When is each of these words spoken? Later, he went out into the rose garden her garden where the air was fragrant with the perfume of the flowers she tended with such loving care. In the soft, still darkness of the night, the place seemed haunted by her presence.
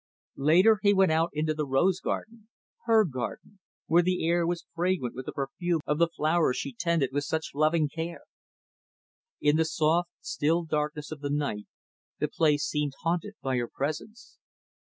Later, 0.41 0.79
he 0.81 0.95
went 0.95 1.11
out 1.11 1.29
into 1.31 1.53
the 1.53 1.67
rose 1.67 1.99
garden 1.99 2.49
her 2.85 3.05
garden 3.05 3.59
where 3.85 4.01
the 4.01 4.25
air 4.25 4.47
was 4.47 4.65
fragrant 4.73 5.13
with 5.13 5.27
the 5.27 5.31
perfume 5.31 5.81
of 5.85 5.99
the 5.99 6.07
flowers 6.07 6.57
she 6.57 6.73
tended 6.73 7.11
with 7.13 7.23
such 7.25 7.53
loving 7.53 7.87
care. 7.87 8.23
In 9.41 9.57
the 9.57 9.63
soft, 9.65 10.09
still 10.19 10.63
darkness 10.63 11.11
of 11.11 11.19
the 11.19 11.29
night, 11.29 11.67
the 12.17 12.27
place 12.27 12.65
seemed 12.65 12.93
haunted 13.03 13.35
by 13.43 13.57
her 13.57 13.67
presence. 13.71 14.39